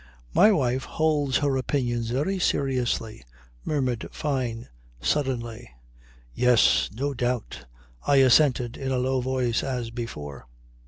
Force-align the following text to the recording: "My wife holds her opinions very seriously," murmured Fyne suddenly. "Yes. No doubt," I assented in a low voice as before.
"My 0.33 0.51
wife 0.51 0.85
holds 0.85 1.37
her 1.37 1.55
opinions 1.57 2.09
very 2.09 2.39
seriously," 2.39 3.23
murmured 3.63 4.07
Fyne 4.11 4.67
suddenly. 4.99 5.69
"Yes. 6.33 6.89
No 6.95 7.13
doubt," 7.13 7.67
I 8.07 8.15
assented 8.15 8.77
in 8.77 8.91
a 8.91 8.97
low 8.97 9.21
voice 9.21 9.61
as 9.63 9.91
before. 9.91 10.47